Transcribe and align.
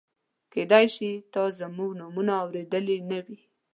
کېدای 0.53 0.85
شي 0.95 1.11
تا 1.33 1.41
زموږ 1.59 1.91
نومونه 1.99 2.33
اورېدلي 2.43 2.97
نه 3.09 3.19
وي. 3.25 3.39